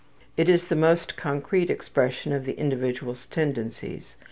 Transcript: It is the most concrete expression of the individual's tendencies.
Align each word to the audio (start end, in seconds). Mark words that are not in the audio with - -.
It 0.35 0.49
is 0.49 0.65
the 0.65 0.75
most 0.75 1.15
concrete 1.15 1.69
expression 1.69 2.33
of 2.33 2.43
the 2.45 2.57
individual's 2.57 3.27
tendencies. 3.27 4.15